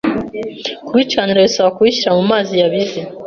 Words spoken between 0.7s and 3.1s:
Kubicanira, bisaba kubishyira mu mazi yabize